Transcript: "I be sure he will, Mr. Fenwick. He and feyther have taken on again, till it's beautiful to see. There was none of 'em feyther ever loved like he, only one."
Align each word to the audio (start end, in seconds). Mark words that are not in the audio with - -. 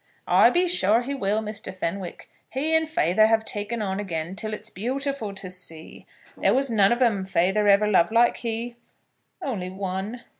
"I 0.25 0.49
be 0.49 0.67
sure 0.67 1.03
he 1.03 1.13
will, 1.13 1.43
Mr. 1.43 1.71
Fenwick. 1.71 2.27
He 2.49 2.73
and 2.73 2.89
feyther 2.89 3.27
have 3.27 3.45
taken 3.45 3.83
on 3.83 3.99
again, 3.99 4.35
till 4.35 4.51
it's 4.51 4.71
beautiful 4.71 5.31
to 5.35 5.51
see. 5.51 6.07
There 6.37 6.55
was 6.55 6.71
none 6.71 6.91
of 6.91 7.03
'em 7.03 7.23
feyther 7.23 7.67
ever 7.67 7.85
loved 7.85 8.11
like 8.11 8.37
he, 8.37 8.77
only 9.43 9.69
one." 9.69 10.23